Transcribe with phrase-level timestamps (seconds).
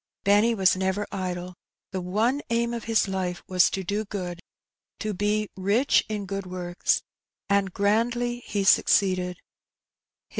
[0.23, 1.49] Benny was never idle.•
[1.91, 4.39] The one aim of his life was to do good,
[4.97, 7.03] to be "rich in good works;''
[7.49, 9.35] and grandly he suc ceeded.